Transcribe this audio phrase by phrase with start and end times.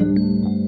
[0.00, 0.59] Música